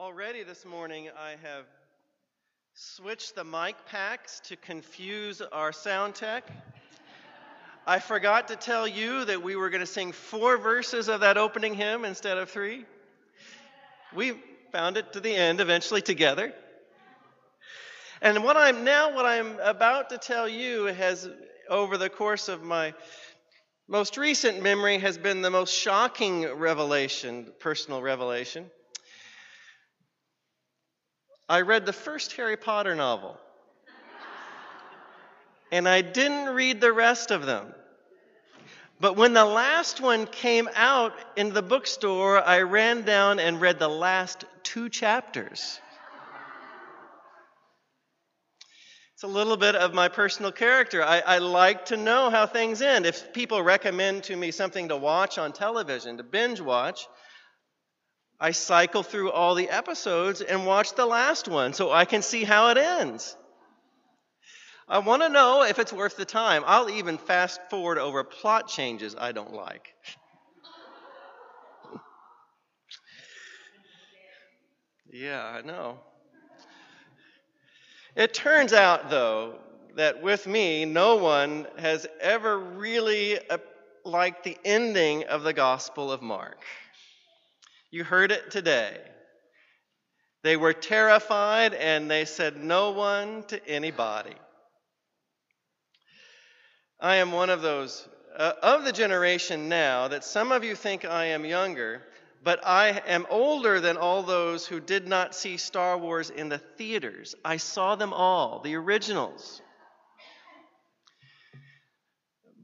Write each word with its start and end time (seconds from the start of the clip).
Already 0.00 0.44
this 0.44 0.64
morning, 0.64 1.10
I 1.14 1.32
have 1.42 1.66
switched 2.72 3.34
the 3.34 3.44
mic 3.44 3.76
packs 3.84 4.40
to 4.44 4.56
confuse 4.56 5.42
our 5.42 5.72
sound 5.72 6.14
tech. 6.14 6.50
I 7.86 7.98
forgot 7.98 8.48
to 8.48 8.56
tell 8.56 8.88
you 8.88 9.26
that 9.26 9.42
we 9.42 9.56
were 9.56 9.68
going 9.68 9.82
to 9.82 9.86
sing 9.86 10.12
four 10.12 10.56
verses 10.56 11.10
of 11.10 11.20
that 11.20 11.36
opening 11.36 11.74
hymn 11.74 12.06
instead 12.06 12.38
of 12.38 12.48
three. 12.48 12.86
We 14.14 14.40
found 14.72 14.96
it 14.96 15.12
to 15.12 15.20
the 15.20 15.36
end 15.36 15.60
eventually 15.60 16.00
together. 16.00 16.54
And 18.22 18.42
what 18.42 18.56
I'm 18.56 18.84
now, 18.84 19.14
what 19.14 19.26
I'm 19.26 19.58
about 19.58 20.08
to 20.10 20.16
tell 20.16 20.48
you 20.48 20.86
has, 20.86 21.28
over 21.68 21.98
the 21.98 22.08
course 22.08 22.48
of 22.48 22.62
my 22.62 22.94
most 23.86 24.16
recent 24.16 24.62
memory, 24.62 24.96
has 24.96 25.18
been 25.18 25.42
the 25.42 25.50
most 25.50 25.74
shocking 25.74 26.50
revelation, 26.54 27.52
personal 27.58 28.00
revelation. 28.00 28.70
I 31.50 31.62
read 31.62 31.84
the 31.84 31.92
first 31.92 32.34
Harry 32.34 32.56
Potter 32.56 32.94
novel. 32.94 33.36
and 35.72 35.88
I 35.88 36.00
didn't 36.00 36.54
read 36.54 36.80
the 36.80 36.92
rest 36.92 37.32
of 37.32 37.44
them. 37.44 37.74
But 39.00 39.16
when 39.16 39.32
the 39.32 39.44
last 39.44 40.00
one 40.00 40.26
came 40.26 40.68
out 40.76 41.12
in 41.34 41.52
the 41.52 41.60
bookstore, 41.60 42.40
I 42.40 42.60
ran 42.60 43.02
down 43.02 43.40
and 43.40 43.60
read 43.60 43.80
the 43.80 43.88
last 43.88 44.44
two 44.62 44.88
chapters. 44.88 45.80
It's 49.14 49.24
a 49.24 49.26
little 49.26 49.56
bit 49.56 49.74
of 49.74 49.92
my 49.92 50.06
personal 50.06 50.52
character. 50.52 51.02
I, 51.02 51.18
I, 51.18 51.38
like 51.38 51.86
to 51.86 51.96
know 51.96 52.30
how 52.30 52.46
things 52.46 52.80
end. 52.80 53.06
If 53.06 53.32
people 53.32 53.60
recommend 53.60 54.22
to 54.24 54.36
me 54.36 54.52
something 54.52 54.88
to 54.88 54.96
watch 54.96 55.36
on 55.36 55.52
television, 55.52 56.16
to 56.18 56.22
binge 56.22 56.60
watch, 56.60 57.08
I 58.40 58.52
cycle 58.52 59.02
through 59.02 59.30
all 59.30 59.54
the 59.54 59.68
episodes 59.68 60.40
and 60.40 60.66
watch 60.66 60.94
the 60.94 61.04
last 61.04 61.46
one 61.46 61.74
so 61.74 61.90
I 61.90 62.06
can 62.06 62.22
see 62.22 62.42
how 62.44 62.68
it 62.70 62.78
ends. 62.78 63.36
I 64.88 64.98
want 64.98 65.22
to 65.22 65.28
know 65.28 65.62
if 65.62 65.78
it's 65.78 65.92
worth 65.92 66.16
the 66.16 66.24
time. 66.24 66.64
I'll 66.66 66.88
even 66.88 67.18
fast 67.18 67.60
forward 67.68 67.98
over 67.98 68.24
plot 68.24 68.66
changes 68.66 69.14
I 69.16 69.32
don't 69.32 69.52
like. 69.52 69.94
yeah, 75.12 75.44
I 75.44 75.60
know. 75.60 76.00
It 78.16 78.34
turns 78.34 78.72
out, 78.72 79.10
though, 79.10 79.58
that 79.96 80.22
with 80.22 80.46
me, 80.46 80.86
no 80.86 81.16
one 81.16 81.66
has 81.78 82.06
ever 82.20 82.58
really 82.58 83.38
uh, 83.48 83.58
liked 84.04 84.44
the 84.44 84.58
ending 84.64 85.24
of 85.24 85.42
the 85.42 85.52
Gospel 85.52 86.10
of 86.10 86.20
Mark. 86.20 86.64
You 87.90 88.04
heard 88.04 88.30
it 88.30 88.50
today. 88.50 88.96
They 90.42 90.56
were 90.56 90.72
terrified 90.72 91.74
and 91.74 92.10
they 92.10 92.24
said 92.24 92.56
no 92.56 92.92
one 92.92 93.42
to 93.48 93.68
anybody. 93.68 94.34
I 97.00 97.16
am 97.16 97.32
one 97.32 97.50
of 97.50 97.62
those 97.62 98.08
uh, 98.36 98.52
of 98.62 98.84
the 98.84 98.92
generation 98.92 99.68
now 99.68 100.08
that 100.08 100.24
some 100.24 100.52
of 100.52 100.62
you 100.62 100.76
think 100.76 101.04
I 101.04 101.26
am 101.26 101.44
younger, 101.44 102.02
but 102.44 102.64
I 102.64 103.02
am 103.06 103.26
older 103.28 103.80
than 103.80 103.96
all 103.96 104.22
those 104.22 104.66
who 104.66 104.80
did 104.80 105.08
not 105.08 105.34
see 105.34 105.56
Star 105.56 105.98
Wars 105.98 106.30
in 106.30 106.48
the 106.48 106.58
theaters. 106.58 107.34
I 107.44 107.56
saw 107.56 107.96
them 107.96 108.12
all, 108.12 108.60
the 108.60 108.76
originals. 108.76 109.60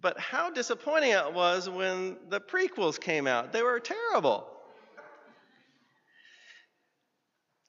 But 0.00 0.20
how 0.20 0.50
disappointing 0.50 1.10
it 1.10 1.32
was 1.32 1.68
when 1.68 2.16
the 2.28 2.40
prequels 2.40 3.00
came 3.00 3.26
out. 3.26 3.52
They 3.52 3.62
were 3.62 3.80
terrible. 3.80 4.46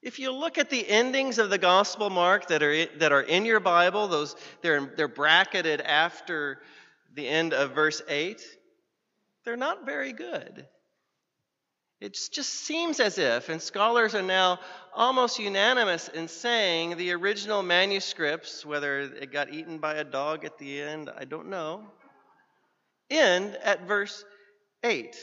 If 0.01 0.19
you 0.19 0.31
look 0.31 0.57
at 0.57 0.69
the 0.69 0.87
endings 0.87 1.39
of 1.39 1.49
the 1.49 1.57
Gospel 1.57 2.09
Mark 2.09 2.47
that 2.47 2.61
are, 2.61 2.85
that 2.97 3.11
are 3.11 3.21
in 3.21 3.45
your 3.45 3.59
Bible, 3.59 4.07
those, 4.07 4.35
they're, 4.61 4.93
they're 4.95 5.07
bracketed 5.07 5.81
after 5.81 6.61
the 7.15 7.27
end 7.27 7.53
of 7.53 7.71
verse 7.71 8.01
8, 8.07 8.41
they're 9.43 9.57
not 9.57 9.85
very 9.85 10.13
good. 10.13 10.67
It 11.99 12.15
just 12.31 12.53
seems 12.53 12.99
as 12.99 13.17
if, 13.17 13.49
and 13.49 13.59
scholars 13.59 14.13
are 14.13 14.21
now 14.21 14.59
almost 14.93 15.39
unanimous 15.39 16.09
in 16.09 16.27
saying 16.27 16.95
the 16.95 17.11
original 17.13 17.63
manuscripts, 17.63 18.63
whether 18.63 18.99
it 18.99 19.31
got 19.31 19.51
eaten 19.51 19.79
by 19.79 19.95
a 19.95 20.03
dog 20.03 20.45
at 20.45 20.59
the 20.59 20.79
end, 20.79 21.09
I 21.17 21.25
don't 21.25 21.49
know, 21.49 21.83
end 23.09 23.57
at 23.63 23.87
verse 23.87 24.23
8. 24.83 25.15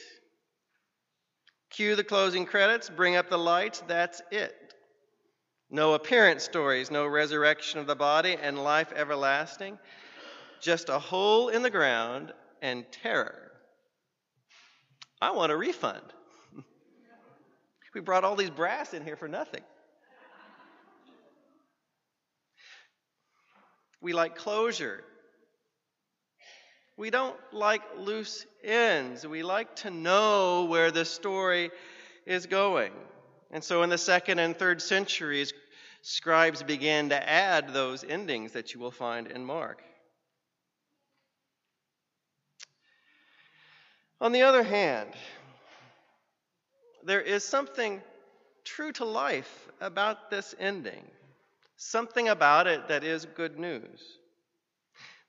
Cue 1.70 1.94
the 1.94 2.02
closing 2.02 2.44
credits, 2.44 2.90
bring 2.90 3.14
up 3.14 3.30
the 3.30 3.38
lights, 3.38 3.82
that's 3.86 4.20
it. 4.32 4.63
No 5.74 5.94
appearance 5.94 6.44
stories, 6.44 6.92
no 6.92 7.04
resurrection 7.04 7.80
of 7.80 7.88
the 7.88 7.96
body 7.96 8.36
and 8.40 8.62
life 8.62 8.92
everlasting, 8.94 9.76
just 10.60 10.88
a 10.88 11.00
hole 11.00 11.48
in 11.48 11.62
the 11.62 11.70
ground 11.70 12.32
and 12.62 12.84
terror. 13.02 13.50
I 15.20 15.32
want 15.32 15.50
a 15.50 15.56
refund. 15.56 16.04
we 17.92 18.00
brought 18.00 18.22
all 18.22 18.36
these 18.36 18.50
brass 18.50 18.94
in 18.94 19.02
here 19.02 19.16
for 19.16 19.26
nothing. 19.26 19.62
We 24.00 24.12
like 24.12 24.36
closure. 24.36 25.02
We 26.96 27.10
don't 27.10 27.36
like 27.52 27.82
loose 27.98 28.46
ends. 28.62 29.26
We 29.26 29.42
like 29.42 29.74
to 29.76 29.90
know 29.90 30.66
where 30.66 30.92
the 30.92 31.04
story 31.04 31.72
is 32.26 32.46
going. 32.46 32.92
And 33.50 33.62
so 33.62 33.84
in 33.84 33.90
the 33.90 33.98
second 33.98 34.40
and 34.40 34.56
third 34.56 34.82
centuries, 34.82 35.52
scribes 36.06 36.62
began 36.62 37.08
to 37.08 37.28
add 37.28 37.72
those 37.72 38.04
endings 38.04 38.52
that 38.52 38.74
you 38.74 38.78
will 38.78 38.90
find 38.90 39.26
in 39.26 39.42
Mark. 39.42 39.82
On 44.20 44.30
the 44.30 44.42
other 44.42 44.62
hand, 44.62 45.08
there 47.04 47.22
is 47.22 47.42
something 47.42 48.02
true 48.64 48.92
to 48.92 49.06
life 49.06 49.66
about 49.80 50.30
this 50.30 50.54
ending, 50.58 51.02
something 51.78 52.28
about 52.28 52.66
it 52.66 52.88
that 52.88 53.02
is 53.02 53.24
good 53.24 53.58
news. 53.58 54.18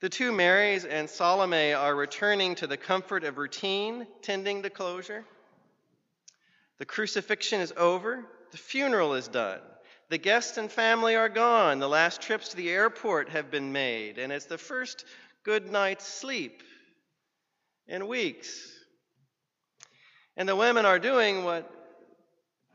The 0.01 0.09
two 0.09 0.33
Marys 0.33 0.83
and 0.83 1.09
Salome 1.09 1.71
are 1.71 1.95
returning 1.95 2.55
to 2.55 2.67
the 2.67 2.77
comfort 2.77 3.23
of 3.23 3.37
routine, 3.37 4.07
tending 4.21 4.63
to 4.63 4.69
closure. 4.69 5.23
The 6.79 6.85
crucifixion 6.85 7.61
is 7.61 7.73
over, 7.77 8.25
the 8.51 8.57
funeral 8.57 9.13
is 9.13 9.29
done. 9.29 9.61
The 10.09 10.17
guests 10.17 10.57
and 10.57 10.71
family 10.71 11.15
are 11.15 11.29
gone. 11.29 11.79
The 11.79 11.89
last 11.89 12.21
trips 12.21 12.49
to 12.49 12.55
the 12.55 12.69
airport 12.69 13.29
have 13.29 13.49
been 13.49 13.71
made, 13.71 14.17
and 14.19 14.31
it's 14.31 14.45
the 14.45 14.57
first 14.57 15.03
good 15.43 15.71
night's 15.71 16.07
sleep 16.07 16.61
in 17.87 18.07
weeks. 18.07 18.71
And 20.37 20.47
the 20.47 20.55
women 20.55 20.85
are 20.85 20.99
doing 20.99 21.43
what 21.43 21.71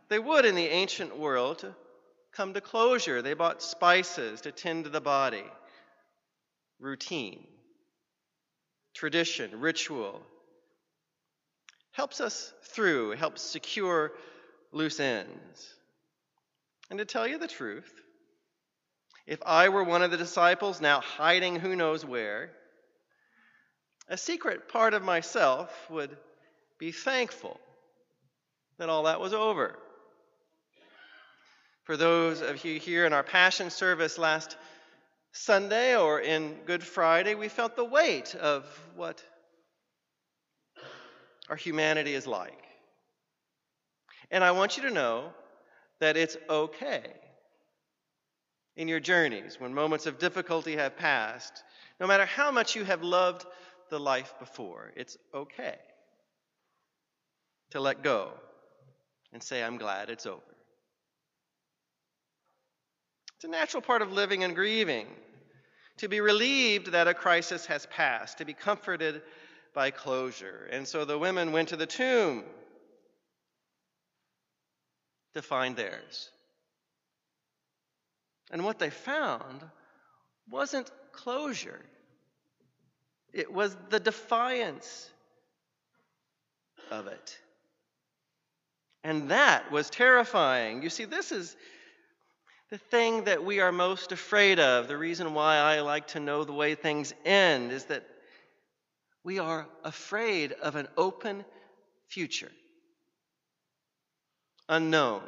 they 0.09 0.19
would 0.19 0.45
in 0.45 0.57
the 0.57 0.67
ancient 0.67 1.17
world 1.17 1.61
to 1.61 1.75
come 2.33 2.55
to 2.55 2.61
closure. 2.61 3.23
They 3.23 3.35
bought 3.35 3.63
spices 3.63 4.41
to 4.43 4.53
tend 4.53 4.85
to 4.85 4.91
the 4.91 5.01
body, 5.01 5.45
routine, 6.81 7.47
tradition, 8.95 9.61
ritual. 9.61 10.21
Helps 11.93 12.21
us 12.21 12.53
through, 12.65 13.13
helps 13.13 13.43
secure 13.43 14.13
loose 14.73 14.99
ends. 14.99 15.75
And 16.91 16.99
to 16.99 17.05
tell 17.05 17.27
you 17.27 17.39
the 17.39 17.49
truth, 17.49 17.93
if 19.27 19.41
I 19.47 19.69
were 19.69 19.85
one 19.85 20.03
of 20.03 20.11
the 20.11 20.17
disciples 20.17 20.81
now 20.81 21.01
hiding 21.01 21.57
who 21.57 21.77
knows 21.77 22.05
where, 22.05 22.51
a 24.09 24.17
secret 24.17 24.69
part 24.69 24.93
of 24.93 25.05
myself 25.05 25.71
would 25.89 26.17
be 26.79 26.91
thankful 26.91 27.61
that 28.79 28.89
all 28.89 29.05
that 29.05 29.21
was 29.21 29.33
over. 29.33 29.79
For 31.85 31.97
those 31.97 32.41
of 32.41 32.65
you 32.65 32.81
here 32.81 33.07
in 33.07 33.13
our 33.13 33.23
Passion 33.23 33.71
service 33.71 34.19
last 34.19 34.57
Sunday 35.33 35.97
or 35.97 36.21
in 36.21 36.57
Good 36.67 36.83
Friday, 36.83 37.37
we 37.37 37.49
felt 37.49 37.77
the 37.77 37.85
weight 37.85 38.35
of 38.35 38.65
what 38.97 39.23
our 41.49 41.57
humanity 41.57 42.15
is 42.15 42.27
like. 42.27 42.65
And 44.31 44.43
I 44.43 44.51
want 44.53 44.77
you 44.77 44.85
to 44.85 44.91
know 44.91 45.33
that 46.01 46.17
it's 46.17 46.37
okay 46.49 47.03
in 48.77 48.89
your 48.89 49.01
journeys 49.01 49.61
when 49.61 49.75
moments 49.75 50.07
of 50.07 50.19
difficulty 50.19 50.77
have 50.77 50.97
passed, 50.97 51.63
no 52.01 52.07
matter 52.07 52.25
how 52.25 52.51
much 52.51 52.75
you 52.75 52.85
have 52.85 53.03
loved 53.03 53.45
the 53.91 54.01
life 54.01 54.35
before, 54.39 54.93
it's 54.97 55.17
okay 55.35 55.77
to 57.71 57.81
let 57.81 58.03
go 58.03 58.33
and 59.33 59.43
say, 59.43 59.63
I'm 59.63 59.77
glad 59.77 60.11
it's 60.11 60.27
over. 60.27 60.41
It's 63.37 63.45
a 63.45 63.49
natural 63.49 63.83
part 63.83 64.03
of 64.03 64.13
living 64.13 64.45
and 64.45 64.55
grieving 64.55 65.07
to 65.99 66.09
be 66.09 66.21
relieved 66.21 66.93
that 66.93 67.09
a 67.09 67.15
crisis 67.15 67.67
has 67.67 67.87
passed, 67.87 68.39
to 68.39 68.45
be 68.45 68.55
comforted 68.55 69.23
by 69.75 69.91
closure. 69.91 70.69
And 70.71 70.87
so 70.87 71.05
the 71.05 71.19
women 71.19 71.53
went 71.53 71.69
to 71.69 71.77
the 71.77 71.87
tomb 71.87 72.45
to 75.35 75.43
find 75.43 75.77
theirs. 75.77 76.31
And 78.51 78.65
what 78.65 78.79
they 78.79 78.91
found 78.91 79.63
wasn't 80.49 80.91
closure, 81.13 81.81
it 83.33 83.53
was 83.53 83.77
the 83.91 84.01
defiance 84.01 85.09
of 86.91 87.07
it. 87.07 87.39
And 89.05 89.31
that 89.31 89.71
was 89.71 89.89
terrifying. 89.89 90.83
You 90.83 90.91
see, 90.91 91.05
this 91.05 91.33
is 91.33 91.57
the 92.71 92.79
thing 92.79 93.25
that 93.25 93.45
we 93.45 93.61
are 93.61 93.73
most 93.73 94.13
afraid 94.13 94.59
of. 94.61 94.89
The 94.89 94.97
reason 94.97 95.35
why 95.35 95.57
I 95.57 95.81
like 95.81 96.09
to 96.09 96.21
know 96.21 96.45
the 96.45 96.53
way 96.53 96.75
things 96.75 97.15
end 97.25 97.73
is 97.73 97.85
that 97.87 98.05
we 99.25 99.39
are 99.39 99.67
afraid 99.85 100.53
of 100.53 100.77
an 100.77 100.89
open 100.97 101.45
future, 102.09 102.51
unknown, 104.71 105.23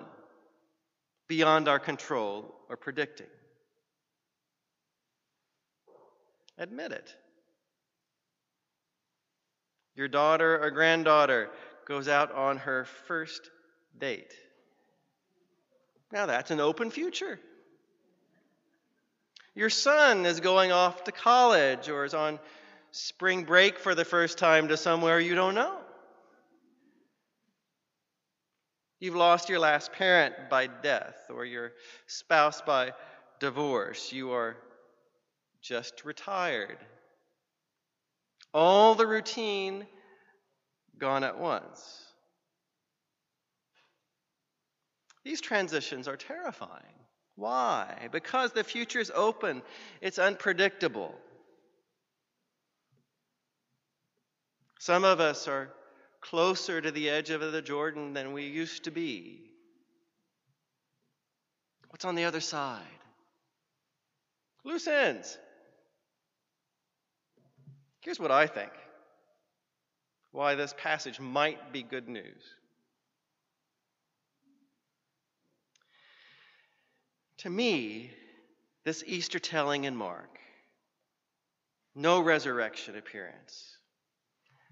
beyond 1.29 1.69
our 1.69 1.79
control 1.79 2.55
or 2.71 2.77
predicting. 2.77 3.27
Admit 6.57 6.93
it. 6.93 7.15
Your 9.97 10.09
daughter 10.09 10.63
or 10.63 10.71
granddaughter 10.71 11.51
goes 11.87 12.09
out 12.09 12.33
on 12.33 12.59
her 12.59 12.87
first 13.07 13.51
date. 13.99 14.33
Now 16.13 16.27
that's 16.27 16.51
an 16.51 16.61
open 16.61 16.91
future. 16.91 17.41
Your 19.55 19.71
son 19.71 20.25
is 20.25 20.41
going 20.41 20.73
off 20.73 21.05
to 21.05 21.13
college 21.13 21.89
or 21.89 22.05
is 22.05 22.15
on 22.15 22.39
spring 22.93 23.45
break 23.45 23.79
for 23.79 23.95
the 23.95 24.05
first 24.05 24.39
time 24.39 24.69
to 24.69 24.77
somewhere 24.77 25.19
you 25.19 25.35
don't 25.35 25.55
know. 25.55 25.82
You've 29.03 29.17
lost 29.17 29.49
your 29.49 29.59
last 29.59 29.91
parent 29.91 30.33
by 30.49 30.69
death 30.69 31.17
or 31.29 31.45
your 31.45 31.73
spouse 32.07 32.63
by 32.63 32.93
divorce. 33.41 34.13
You 34.13 34.31
are 34.31 34.57
just 35.61 36.05
retired. 36.05 36.79
All 38.55 38.95
the 38.95 39.09
routine 39.09 39.89
gone 41.01 41.25
at 41.25 41.37
once. 41.37 42.05
These 45.25 45.41
transitions 45.41 46.07
are 46.07 46.17
terrifying. 46.17 46.95
Why? 47.35 48.07
Because 48.13 48.53
the 48.53 48.63
future 48.63 49.01
is 49.01 49.11
open, 49.13 49.63
it's 50.01 50.21
unpredictable. 50.21 51.13
Some 54.79 55.03
of 55.03 55.19
us 55.19 55.49
are 55.49 55.71
closer 56.23 56.81
to 56.81 56.91
the 56.91 57.11
edge 57.11 57.29
of 57.29 57.53
the 57.53 57.61
Jordan 57.61 58.15
than 58.15 58.33
we 58.33 58.45
used 58.45 58.85
to 58.85 58.91
be. 58.91 59.43
What's 61.91 62.07
on 62.07 62.15
the 62.15 62.25
other 62.25 62.41
side? 62.41 62.81
Loose 64.65 64.87
ends. 64.87 65.37
Here's 68.01 68.19
what 68.19 68.31
I 68.31 68.47
think 68.47 68.73
why 70.31 70.55
this 70.55 70.75
passage 70.79 71.21
might 71.21 71.73
be 71.73 71.83
good 71.83 72.09
news. 72.09 72.43
To 77.39 77.51
me, 77.51 78.11
this 78.85 79.05
Easter 79.07 79.39
telling 79.39 79.85
in 79.85 79.95
Mark, 79.95 80.39
no 81.95 82.21
resurrection 82.21 82.97
appearance, 82.97 83.77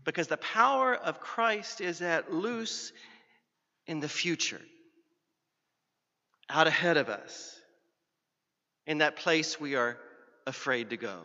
because 0.04 0.28
the 0.28 0.36
power 0.36 0.94
of 0.94 1.20
Christ 1.20 1.80
is 1.80 2.02
at 2.02 2.32
loose 2.32 2.92
in 3.86 4.00
the 4.00 4.08
future, 4.08 4.60
out 6.48 6.66
ahead 6.66 6.96
of 6.96 7.08
us, 7.08 7.58
in 8.86 8.98
that 8.98 9.16
place 9.16 9.60
we 9.60 9.76
are 9.76 9.96
afraid 10.46 10.90
to 10.90 10.96
go. 10.96 11.20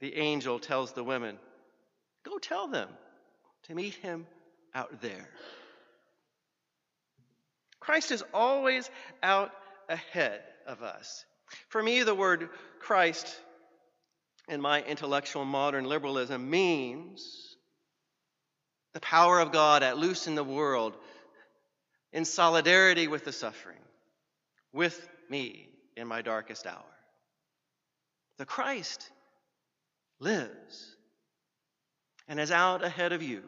The 0.00 0.16
angel 0.16 0.58
tells 0.58 0.92
the 0.92 1.04
women, 1.04 1.38
Go 2.24 2.38
tell 2.38 2.68
them 2.68 2.88
to 3.64 3.74
meet 3.74 3.94
him 3.94 4.26
out 4.74 5.00
there. 5.00 5.28
Christ 7.78 8.10
is 8.10 8.22
always 8.34 8.90
out 9.22 9.52
ahead 9.88 10.42
of 10.66 10.82
us. 10.82 11.24
For 11.68 11.82
me, 11.82 12.02
the 12.02 12.14
word 12.14 12.48
Christ 12.80 13.26
in 14.48 14.60
my 14.60 14.82
intellectual 14.82 15.44
modern 15.44 15.84
liberalism 15.84 16.50
means 16.50 17.56
the 18.92 19.00
power 19.00 19.38
of 19.38 19.52
God 19.52 19.82
at 19.82 19.98
loose 19.98 20.26
in 20.26 20.34
the 20.34 20.44
world 20.44 20.96
in 22.12 22.24
solidarity 22.24 23.06
with 23.06 23.24
the 23.24 23.32
suffering, 23.32 23.78
with 24.72 25.08
me 25.28 25.68
in 25.96 26.08
my 26.08 26.22
darkest 26.22 26.66
hour. 26.66 26.82
The 28.38 28.46
Christ 28.46 29.08
lives 30.18 30.96
and 32.26 32.40
is 32.40 32.50
out 32.50 32.84
ahead 32.84 33.12
of 33.12 33.22
you. 33.22 33.42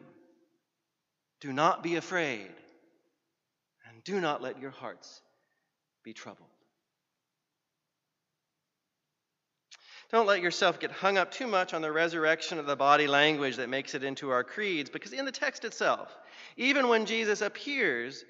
Do 1.41 1.51
not 1.51 1.83
be 1.83 1.97
afraid, 1.97 2.51
and 3.89 4.03
do 4.05 4.21
not 4.21 4.41
let 4.41 4.61
your 4.61 4.71
hearts 4.71 5.21
be 6.03 6.13
troubled. 6.13 6.52
Don't 10.13 10.27
let 10.27 10.41
yourself 10.43 10.79
get 10.79 10.91
hung 10.91 11.17
up 11.17 11.31
too 11.31 11.47
much 11.47 11.73
on 11.73 11.81
the 11.81 11.91
resurrection 11.91 12.59
of 12.59 12.67
the 12.67 12.75
body 12.75 13.07
language 13.07 13.55
that 13.55 13.67
makes 13.67 13.95
it 13.95 14.03
into 14.03 14.29
our 14.29 14.43
creeds, 14.43 14.91
because 14.91 15.11
in 15.11 15.25
the 15.25 15.31
text 15.31 15.65
itself, 15.65 16.15
even 16.55 16.87
when 16.87 17.07
Jesus 17.07 17.41
appears, 17.41 18.23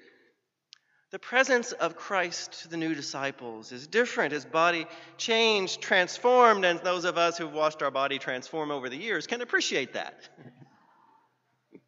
the 1.10 1.18
presence 1.18 1.72
of 1.72 1.94
Christ 1.94 2.62
to 2.62 2.68
the 2.68 2.78
new 2.78 2.94
disciples 2.94 3.70
is 3.70 3.86
different. 3.86 4.32
His 4.32 4.46
body 4.46 4.86
changed, 5.18 5.82
transformed, 5.82 6.64
and 6.64 6.80
those 6.80 7.04
of 7.04 7.18
us 7.18 7.36
who've 7.36 7.52
watched 7.52 7.82
our 7.82 7.90
body 7.90 8.18
transform 8.18 8.70
over 8.70 8.88
the 8.88 8.96
years 8.96 9.26
can 9.26 9.42
appreciate 9.42 9.92
that. 9.92 10.26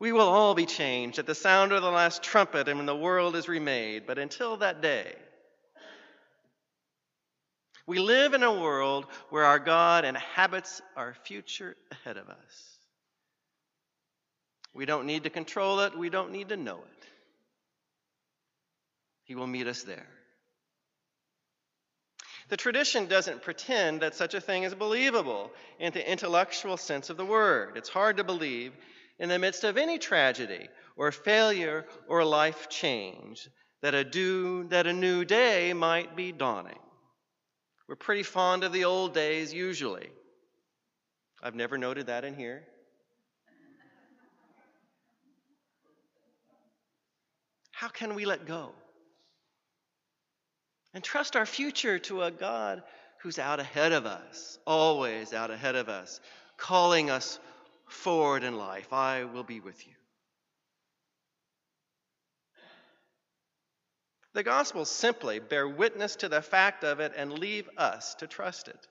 we 0.00 0.10
will 0.10 0.28
all 0.28 0.56
be 0.56 0.66
changed 0.66 1.20
at 1.20 1.26
the 1.26 1.36
sound 1.36 1.70
of 1.70 1.82
the 1.82 1.88
last 1.88 2.24
trumpet 2.24 2.66
and 2.66 2.80
when 2.80 2.86
the 2.86 2.96
world 2.96 3.36
is 3.36 3.46
remade. 3.46 4.08
But 4.08 4.18
until 4.18 4.56
that 4.56 4.82
day, 4.82 5.14
we 7.86 7.98
live 7.98 8.34
in 8.34 8.42
a 8.42 8.52
world 8.52 9.06
where 9.30 9.44
our 9.44 9.58
God 9.58 10.04
inhabits 10.04 10.82
our 10.96 11.14
future 11.24 11.76
ahead 11.90 12.16
of 12.16 12.28
us. 12.28 12.78
We 14.74 14.86
don't 14.86 15.06
need 15.06 15.24
to 15.24 15.30
control 15.30 15.80
it, 15.80 15.96
we 15.96 16.10
don't 16.10 16.32
need 16.32 16.50
to 16.50 16.56
know 16.56 16.78
it. 16.78 17.06
He 19.24 19.34
will 19.34 19.46
meet 19.46 19.66
us 19.66 19.82
there. 19.82 20.06
The 22.48 22.56
tradition 22.56 23.06
doesn't 23.06 23.42
pretend 23.42 24.02
that 24.02 24.14
such 24.14 24.34
a 24.34 24.40
thing 24.40 24.62
is 24.62 24.74
believable 24.74 25.50
in 25.80 25.92
the 25.92 26.10
intellectual 26.10 26.76
sense 26.76 27.10
of 27.10 27.16
the 27.16 27.24
word. 27.24 27.76
It's 27.76 27.88
hard 27.88 28.18
to 28.18 28.24
believe 28.24 28.72
in 29.18 29.28
the 29.28 29.38
midst 29.38 29.64
of 29.64 29.76
any 29.76 29.98
tragedy 29.98 30.68
or 30.96 31.10
failure 31.10 31.86
or 32.06 32.24
life 32.24 32.68
change 32.68 33.48
that 33.82 33.94
a, 33.94 34.04
that 34.68 34.86
a 34.86 34.92
new 34.92 35.24
day 35.24 35.72
might 35.72 36.14
be 36.14 36.30
dawning. 36.30 36.78
We're 37.88 37.96
pretty 37.96 38.22
fond 38.22 38.64
of 38.64 38.72
the 38.72 38.84
old 38.84 39.14
days 39.14 39.52
usually. 39.52 40.08
I've 41.42 41.54
never 41.54 41.78
noted 41.78 42.06
that 42.06 42.24
in 42.24 42.34
here. 42.34 42.64
How 47.72 47.88
can 47.88 48.14
we 48.14 48.24
let 48.24 48.46
go? 48.46 48.72
And 50.94 51.04
trust 51.04 51.36
our 51.36 51.44
future 51.44 51.98
to 52.00 52.22
a 52.22 52.30
God 52.30 52.82
who's 53.22 53.38
out 53.38 53.60
ahead 53.60 53.92
of 53.92 54.06
us, 54.06 54.58
always 54.66 55.34
out 55.34 55.50
ahead 55.50 55.74
of 55.74 55.88
us, 55.88 56.20
calling 56.56 57.10
us 57.10 57.38
forward 57.86 58.42
in 58.44 58.56
life. 58.56 58.92
I 58.92 59.24
will 59.24 59.44
be 59.44 59.60
with 59.60 59.86
you. 59.86 59.92
The 64.36 64.42
Gospels 64.42 64.90
simply 64.90 65.38
bear 65.38 65.66
witness 65.66 66.16
to 66.16 66.28
the 66.28 66.42
fact 66.42 66.84
of 66.84 67.00
it 67.00 67.14
and 67.16 67.38
leave 67.38 67.70
us 67.78 68.14
to 68.16 68.26
trust 68.26 68.68
it. 68.68 68.86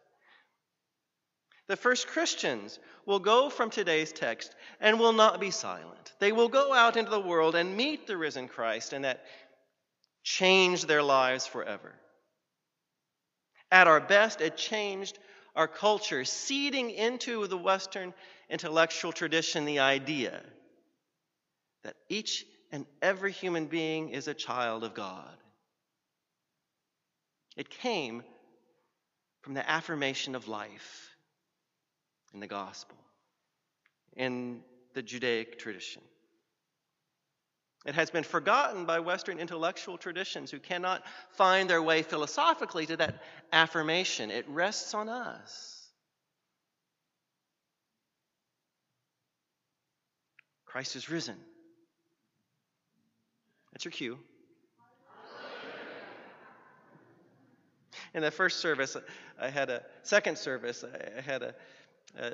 The 1.68 1.78
first 1.78 2.08
Christians 2.08 2.80
will 3.06 3.20
go 3.20 3.52
from 3.52 3.70
today's 3.70 4.12
text 4.12 4.56
and 4.80 5.00
will 5.00 5.14
not 5.14 5.40
be 5.40 5.52
silent. 5.52 6.14
They 6.18 6.32
will 6.32 6.50
go 6.50 6.74
out 6.74 6.98
into 6.98 7.12
the 7.12 7.20
world 7.20 7.54
and 7.54 7.78
meet 7.78 8.08
the 8.08 8.18
risen 8.18 8.48
Christ, 8.48 8.92
and 8.92 9.06
that 9.06 9.24
changed 10.24 10.88
their 10.88 11.04
lives 11.04 11.46
forever. 11.46 11.94
At 13.72 13.88
our 13.88 14.02
best, 14.02 14.42
it 14.42 14.58
changed 14.58 15.20
our 15.56 15.68
culture, 15.68 16.26
seeding 16.26 16.90
into 16.90 17.46
the 17.46 17.56
Western 17.56 18.16
intellectual 18.50 19.12
tradition 19.12 19.66
the 19.66 19.78
idea 19.78 20.42
that 21.84 21.98
each 22.10 22.48
and 22.72 22.86
every 23.02 23.32
human 23.32 23.66
being 23.66 24.10
is 24.10 24.28
a 24.28 24.34
child 24.34 24.84
of 24.84 24.94
God. 24.94 25.36
It 27.56 27.70
came 27.70 28.24
from 29.42 29.54
the 29.54 29.70
affirmation 29.70 30.36
of 30.36 30.48
life 30.48 31.16
in 32.34 32.40
the 32.40 32.48
gospel, 32.48 32.98
in 34.16 34.62
the 34.94 35.02
Judaic 35.02 35.60
tradition. 35.60 36.02
It 37.86 37.94
has 37.94 38.10
been 38.10 38.24
forgotten 38.24 38.86
by 38.86 39.00
Western 39.00 39.40
intellectual 39.40 39.98
traditions 39.98 40.50
who 40.50 40.60
cannot 40.60 41.04
find 41.30 41.70
their 41.70 41.84
way 41.84 42.02
philosophically 42.02 42.88
to 42.88 42.98
that 42.98 43.22
affirmation. 43.54 44.32
It 44.32 44.50
rests 44.50 44.96
on 44.96 45.08
us. 45.08 45.88
Christ 50.66 50.96
is 50.96 51.10
risen. 51.10 51.38
That's 53.76 53.84
your 53.84 53.92
cue. 53.92 54.18
In 58.14 58.22
the 58.22 58.32
first 58.32 58.62
service, 58.62 58.96
I 59.38 59.50
had 59.50 59.70
a 59.70 59.84
second 60.02 60.38
service, 60.38 60.86
I 61.18 61.20
had 61.20 61.44
a, 61.44 61.54
a 62.18 62.32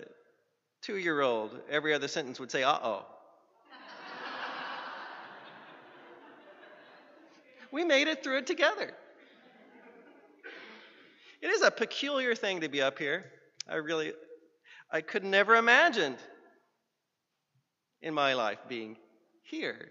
two 0.84 0.98
year 0.98 1.22
old. 1.22 1.60
Every 1.68 1.96
other 1.96 2.08
sentence 2.08 2.40
would 2.40 2.52
say, 2.52 2.62
uh 2.62 2.78
oh. 2.84 3.06
we 7.72 7.84
made 7.86 8.08
it 8.08 8.24
through 8.24 8.38
it 8.38 8.46
together. 8.46 8.94
It 11.42 11.48
is 11.48 11.64
a 11.64 11.72
peculiar 11.72 12.36
thing 12.36 12.62
to 12.62 12.70
be 12.70 12.84
up 12.84 13.00
here. 13.00 13.26
I 13.68 13.78
really, 13.78 14.14
I 14.92 15.02
could 15.02 15.24
never 15.24 15.56
imagined 15.56 16.18
in 18.04 18.14
my 18.14 18.36
life 18.36 18.60
being 18.70 18.96
here. 19.42 19.90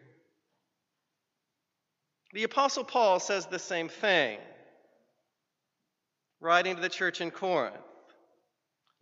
The 2.33 2.45
Apostle 2.45 2.85
Paul 2.85 3.19
says 3.19 3.47
the 3.47 3.59
same 3.59 3.89
thing, 3.89 4.39
writing 6.41 6.77
to 6.77 6.83
the 6.83 6.89
church 6.89 7.21
in 7.21 7.31
Corinth. 7.31 7.77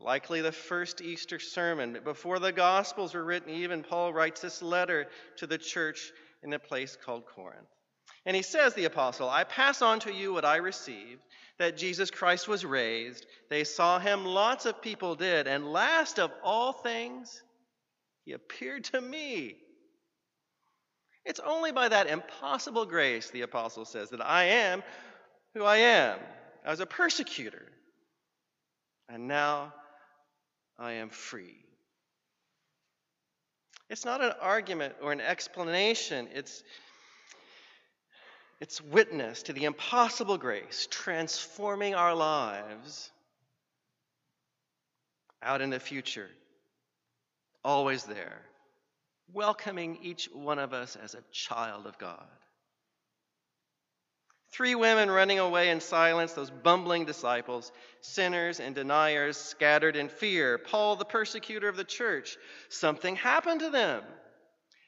Likely 0.01 0.41
the 0.41 0.53
first 0.53 1.01
Easter 1.01 1.39
sermon. 1.39 1.99
Before 2.05 2.39
the 2.39 2.53
Gospels 2.53 3.15
were 3.15 3.25
written, 3.25 3.51
even 3.51 3.83
Paul 3.83 4.13
writes 4.13 4.41
this 4.41 4.63
letter 4.63 5.09
to 5.39 5.47
the 5.47 5.59
church 5.59 6.13
in 6.43 6.53
a 6.53 6.59
place 6.59 6.97
called 7.05 7.27
Corinth. 7.27 7.67
And 8.25 8.37
he 8.37 8.43
says, 8.43 8.75
the 8.75 8.85
apostle, 8.85 9.29
I 9.29 9.45
pass 9.45 9.83
on 9.83 10.01
to 10.01 10.13
you 10.13 10.33
what 10.33 10.45
I 10.45 10.57
received 10.57 11.21
that 11.59 11.77
Jesus 11.77 12.11
Christ 12.11 12.47
was 12.47 12.65
raised. 12.65 13.27
They 13.51 13.65
saw 13.65 13.99
him, 13.99 14.25
lots 14.25 14.67
of 14.67 14.81
people 14.81 15.17
did. 15.17 15.49
And 15.49 15.73
last 15.73 16.19
of 16.19 16.31
all 16.45 16.73
things, 16.73 17.43
he 18.25 18.33
appeared 18.33 18.85
to 18.85 19.01
me. 19.01 19.57
It's 21.29 21.41
only 21.41 21.73
by 21.73 21.91
that 21.91 22.07
impossible 22.07 22.87
grace, 22.87 23.31
the 23.31 23.43
apostle 23.43 23.85
says, 23.85 24.09
that 24.11 24.27
I 24.27 24.45
am 24.45 24.83
who 25.55 25.63
I 25.63 25.77
am. 25.77 26.19
I 26.65 26.71
was 26.71 26.81
a 26.81 26.87
persecutor. 26.87 27.67
And 29.11 29.29
now 29.29 29.75
I 30.79 30.93
am 30.93 31.11
free. 31.11 31.59
It's 33.91 34.07
not 34.07 34.23
an 34.23 34.33
argument 34.41 34.95
or 35.03 35.13
an 35.13 35.21
explanation. 35.21 36.29
It's 36.35 36.63
it's 38.61 38.81
witness 38.81 39.45
to 39.45 39.53
the 39.53 39.65
impossible 39.65 40.37
grace 40.37 40.89
transforming 40.91 41.95
our 41.95 42.15
lives 42.15 43.11
out 45.43 45.61
in 45.61 45.71
the 45.71 45.79
future, 45.79 46.29
always 47.65 48.03
there, 48.03 48.43
welcoming 49.33 49.99
each 50.03 50.29
one 50.33 50.59
of 50.59 50.73
us 50.73 50.97
as 50.97 51.15
a 51.15 51.23
child 51.33 51.87
of 51.87 51.99
God. 51.99 52.27
Three 54.51 54.75
women 54.75 55.11
running 55.11 55.39
away 55.39 55.69
in 55.69 55.81
silence, 55.81 56.33
those 56.33 56.51
bumbling 56.51 57.05
disciples, 57.05 57.71
sinners 58.01 58.61
and 58.61 58.75
deniers 58.75 59.37
scattered 59.37 59.95
in 59.95 60.09
fear. 60.09 60.57
Paul, 60.57 60.97
the 60.97 61.05
persecutor 61.05 61.69
of 61.69 61.77
the 61.77 61.85
church, 61.85 62.39
something 62.71 63.15
happened 63.17 63.61
to 63.61 63.71
them. 63.71 64.03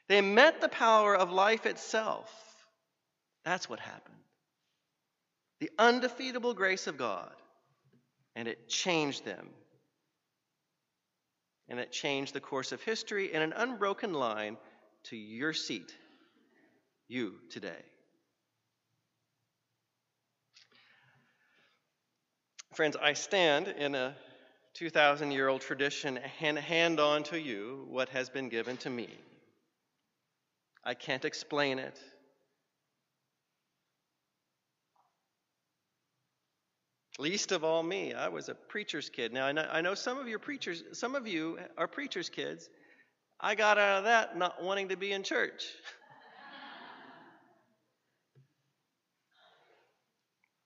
They 0.09 0.23
met 0.23 0.61
the 0.61 0.69
power 0.69 1.15
of 1.15 1.31
life 1.31 1.67
itself. 1.67 2.33
That's 3.45 3.69
what 3.69 3.81
happened. 3.81 4.17
The 5.61 5.71
undefeatable 5.79 6.55
grace 6.55 6.87
of 6.87 6.97
God. 6.97 7.31
And 8.35 8.49
it 8.49 8.69
changed 8.69 9.25
them. 9.25 9.51
And 11.71 11.79
it 11.79 11.93
changed 11.93 12.35
the 12.35 12.41
course 12.41 12.73
of 12.73 12.83
history 12.83 13.33
in 13.33 13.41
an 13.41 13.55
unbroken 13.55 14.13
line 14.13 14.59
to 15.05 15.17
your 15.17 15.53
seat, 15.53 15.95
you 17.09 17.37
today. 17.49 17.83
Friends, 22.75 22.97
I 23.01 23.13
stand 23.13 23.69
in 23.69 23.95
a 23.95 24.17
2,000 24.75 25.31
year 25.31 25.49
old 25.49 25.61
tradition 25.61 26.19
and 26.41 26.59
hand 26.59 27.01
on 27.01 27.23
to 27.25 27.41
you 27.41 27.87
what 27.89 28.09
has 28.11 28.29
been 28.29 28.49
given 28.49 28.77
to 28.79 28.91
me. 28.91 29.09
I 30.85 30.95
can't 30.95 31.25
explain 31.25 31.79
it. 31.79 32.01
Least 37.21 37.53
of 37.53 37.63
all 37.65 37.83
me. 37.83 38.15
I 38.15 38.29
was 38.29 38.49
a 38.49 38.55
preacher's 38.55 39.11
kid. 39.11 39.35
Now, 39.35 39.47
I 39.47 39.83
know, 39.83 39.95
some 39.95 40.17
of 40.17 40.27
your 40.27 40.39
preachers, 40.39 40.83
some 40.93 41.15
of 41.15 41.29
you 41.29 41.59
are 41.77 41.87
preacher's 41.87 42.31
kids. 42.31 42.71
I 43.39 43.55
got 43.55 43.77
out 43.77 43.99
of 43.99 44.05
that 44.05 44.39
not 44.39 44.63
wanting 44.63 44.89
to 44.89 44.97
be 44.97 45.13
in 45.13 45.23
church. 45.23 45.65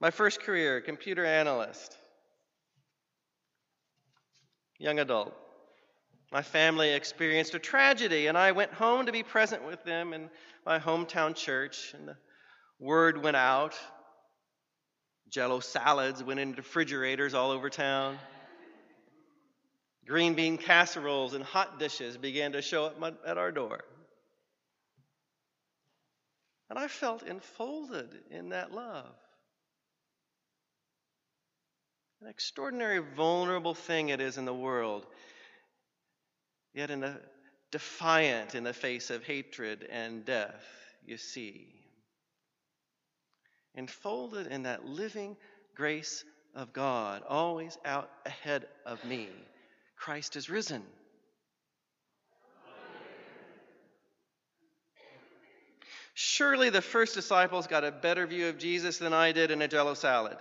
My 0.01 0.13
first 0.13 0.43
career, 0.43 0.81
computer 0.81 1.25
analyst, 1.25 1.99
young 4.79 5.01
adult. 5.01 5.35
My 6.31 6.43
family 6.43 6.93
experienced 6.93 7.55
a 7.55 7.59
tragedy, 7.59 8.29
and 8.29 8.39
I 8.39 8.53
went 8.53 8.73
home 8.73 9.07
to 9.07 9.13
be 9.13 9.25
present 9.25 9.67
with 9.67 9.83
them 9.83 10.13
in 10.13 10.31
my 10.65 10.79
hometown 10.79 11.35
church. 11.35 11.95
And 11.99 12.07
the 12.07 12.17
word 12.79 13.25
went 13.25 13.37
out 13.37 13.75
Jello 15.35 15.59
salads 15.59 16.23
went 16.23 16.39
into 16.39 16.59
refrigerators 16.59 17.35
all 17.35 17.51
over 17.51 17.69
town. 17.69 18.21
Green 20.07 20.35
bean 20.35 20.59
casseroles 20.59 21.35
and 21.35 21.43
hot 21.43 21.81
dishes 21.81 22.17
began 22.17 22.53
to 22.53 22.63
show 22.63 22.85
up 22.85 23.19
at 23.27 23.37
our 23.37 23.51
door. 23.51 23.81
And 26.71 26.79
I 26.79 26.87
felt 26.87 27.25
enfolded 27.25 28.11
in 28.31 28.51
that 28.51 28.71
love. 28.71 29.11
An 32.23 32.29
extraordinary, 32.29 33.01
vulnerable 33.01 33.75
thing 33.75 34.11
it 34.11 34.21
is 34.21 34.39
in 34.39 34.45
the 34.45 34.55
world, 34.55 35.05
yet 36.75 36.93
in 36.93 37.01
the 37.01 37.21
defiant 37.73 38.55
in 38.55 38.63
the 38.63 38.73
face 38.73 39.11
of 39.11 39.25
hatred 39.25 39.85
and 39.91 40.25
death, 40.25 40.65
you 41.05 41.17
see 41.17 41.84
enfolded 43.75 44.47
in 44.47 44.63
that 44.65 44.85
living 44.85 45.37
grace 45.75 46.25
of 46.55 46.73
God, 46.73 47.23
always 47.29 47.77
out 47.85 48.11
ahead 48.25 48.67
of 48.87 49.05
me. 49.05 49.29
Christ 49.97 50.37
is 50.37 50.49
risen. 50.49 50.83
Surely 56.15 56.71
the 56.71 56.81
first 56.81 57.15
disciples 57.15 57.67
got 57.67 57.83
a 57.83 57.91
better 57.91 58.25
view 58.27 58.47
of 58.49 58.59
Jesus 58.59 58.99
than 58.99 59.13
I 59.13 59.33
did 59.33 59.51
in 59.51 59.61
a 59.63 59.69
jello 59.69 59.95
salad. 59.95 60.37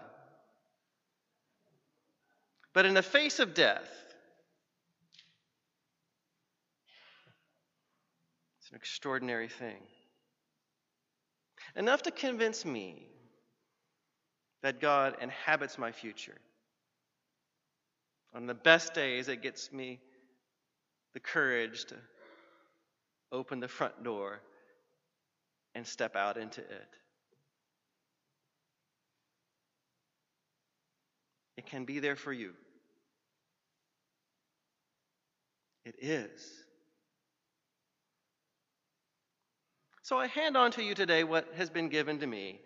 But 2.73 2.85
in 2.85 2.93
the 2.93 3.01
face 3.01 3.39
of 3.39 3.55
death, 3.55 3.89
it's 8.59 8.69
an 8.69 8.75
extraordinary 8.75 9.47
thing. 9.47 9.81
Enough 11.75 12.03
to 12.03 12.11
convince 12.11 12.65
me 12.65 13.07
that 14.63 14.79
God 14.79 15.17
inhabits 15.21 15.77
my 15.77 15.91
future. 15.91 16.37
On 18.33 18.47
the 18.47 18.53
best 18.53 18.93
days, 18.93 19.27
it 19.27 19.43
gets 19.43 19.71
me 19.71 19.99
the 21.13 21.19
courage 21.19 21.85
to 21.85 21.95
open 23.31 23.59
the 23.59 23.67
front 23.67 24.03
door 24.03 24.39
and 25.75 25.85
step 25.85 26.15
out 26.15 26.37
into 26.37 26.61
it. 26.61 26.87
It 31.57 31.65
can 31.67 31.85
be 31.85 31.99
there 31.99 32.15
for 32.15 32.33
you. 32.33 32.53
It 35.85 35.95
is. 35.99 36.63
So 40.01 40.17
I 40.17 40.27
hand 40.27 40.57
on 40.57 40.71
to 40.71 40.83
you 40.83 40.95
today 40.95 41.23
what 41.23 41.47
has 41.55 41.69
been 41.69 41.89
given 41.89 42.19
to 42.19 42.27
me 42.27 42.61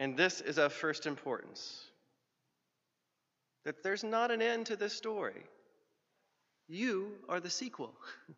and 0.00 0.16
this 0.16 0.40
is 0.40 0.58
of 0.58 0.72
first 0.72 1.06
importance 1.06 1.84
that 3.66 3.82
there's 3.82 4.02
not 4.02 4.30
an 4.30 4.40
end 4.40 4.66
to 4.66 4.74
this 4.74 4.94
story. 4.94 5.44
You 6.66 7.12
are 7.28 7.38
the 7.38 7.50
sequel. 7.50 7.94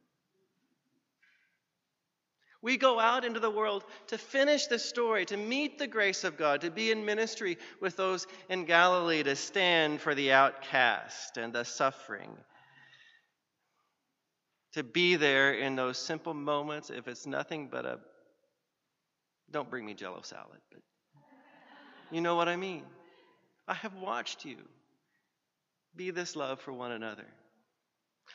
We 2.64 2.76
go 2.76 3.00
out 3.00 3.24
into 3.24 3.40
the 3.40 3.50
world 3.50 3.82
to 4.06 4.18
finish 4.18 4.68
the 4.68 4.78
story, 4.78 5.26
to 5.26 5.36
meet 5.36 5.80
the 5.80 5.88
grace 5.88 6.22
of 6.22 6.38
God, 6.38 6.60
to 6.60 6.70
be 6.70 6.92
in 6.92 7.04
ministry 7.04 7.58
with 7.80 7.96
those 7.96 8.28
in 8.48 8.66
Galilee, 8.66 9.24
to 9.24 9.34
stand 9.34 10.00
for 10.00 10.14
the 10.14 10.30
outcast 10.30 11.38
and 11.38 11.52
the 11.52 11.64
suffering. 11.64 12.30
To 14.74 14.84
be 14.84 15.16
there 15.16 15.54
in 15.54 15.74
those 15.74 15.98
simple 15.98 16.34
moments, 16.34 16.88
if 16.88 17.08
it's 17.08 17.26
nothing 17.26 17.66
but 17.68 17.84
a 17.84 17.98
don't 19.50 19.68
bring 19.68 19.84
me 19.84 19.94
jello 19.94 20.20
salad, 20.22 20.60
but 20.70 20.82
you 22.12 22.20
know 22.20 22.36
what 22.36 22.48
I 22.48 22.56
mean. 22.56 22.84
I 23.66 23.74
have 23.74 23.94
watched 23.94 24.44
you 24.44 24.56
be 25.96 26.10
this 26.10 26.36
love 26.36 26.60
for 26.60 26.72
one 26.72 26.92
another. 26.92 27.26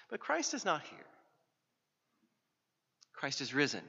But 0.09 0.19
Christ 0.19 0.53
is 0.53 0.65
not 0.65 0.81
here. 0.83 1.05
Christ 3.13 3.41
is 3.41 3.53
risen. 3.53 3.81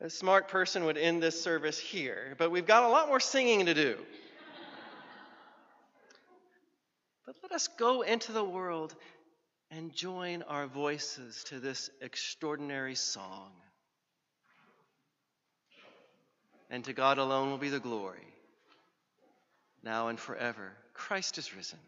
A 0.00 0.10
smart 0.10 0.48
person 0.48 0.84
would 0.84 0.98
end 0.98 1.22
this 1.22 1.40
service 1.40 1.78
here, 1.78 2.34
but 2.36 2.50
we've 2.50 2.66
got 2.66 2.82
a 2.82 2.88
lot 2.88 3.08
more 3.08 3.20
singing 3.20 3.66
to 3.66 3.74
do. 3.74 3.96
but 7.24 7.36
let 7.42 7.52
us 7.52 7.68
go 7.78 8.02
into 8.02 8.32
the 8.32 8.44
world 8.44 8.94
and 9.70 9.94
join 9.94 10.42
our 10.42 10.66
voices 10.66 11.44
to 11.44 11.58
this 11.58 11.88
extraordinary 12.02 12.94
song. 12.94 13.52
And 16.70 16.84
to 16.84 16.92
God 16.92 17.18
alone 17.18 17.50
will 17.50 17.58
be 17.58 17.68
the 17.68 17.80
glory, 17.80 18.26
now 19.82 20.08
and 20.08 20.18
forever. 20.18 20.72
Christ 20.92 21.38
is 21.38 21.54
risen. 21.54 21.78